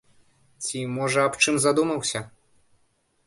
Ці, 0.63 0.79
можа, 0.93 1.27
аб 1.29 1.37
чым 1.45 1.55
задумаўся? 1.65 2.19